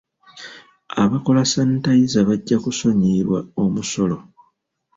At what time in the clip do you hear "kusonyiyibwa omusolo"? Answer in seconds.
2.63-4.17